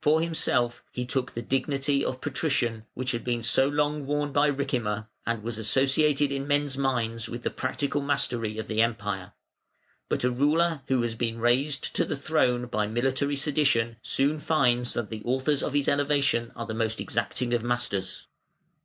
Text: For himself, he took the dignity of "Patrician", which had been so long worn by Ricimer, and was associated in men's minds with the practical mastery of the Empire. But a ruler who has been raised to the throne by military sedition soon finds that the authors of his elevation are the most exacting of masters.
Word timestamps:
For 0.00 0.20
himself, 0.20 0.82
he 0.90 1.06
took 1.06 1.30
the 1.30 1.42
dignity 1.42 2.04
of 2.04 2.20
"Patrician", 2.20 2.86
which 2.94 3.12
had 3.12 3.22
been 3.22 3.40
so 3.40 3.68
long 3.68 4.04
worn 4.04 4.32
by 4.32 4.50
Ricimer, 4.50 5.06
and 5.24 5.44
was 5.44 5.58
associated 5.58 6.32
in 6.32 6.48
men's 6.48 6.76
minds 6.76 7.28
with 7.28 7.44
the 7.44 7.50
practical 7.52 8.00
mastery 8.00 8.58
of 8.58 8.66
the 8.66 8.82
Empire. 8.82 9.30
But 10.08 10.24
a 10.24 10.30
ruler 10.32 10.82
who 10.88 11.02
has 11.02 11.14
been 11.14 11.38
raised 11.38 11.94
to 11.94 12.04
the 12.04 12.16
throne 12.16 12.66
by 12.66 12.88
military 12.88 13.36
sedition 13.36 13.98
soon 14.02 14.40
finds 14.40 14.92
that 14.94 15.08
the 15.08 15.22
authors 15.24 15.62
of 15.62 15.72
his 15.74 15.86
elevation 15.86 16.50
are 16.56 16.66
the 16.66 16.74
most 16.74 17.00
exacting 17.00 17.54
of 17.54 17.62
masters. 17.62 18.26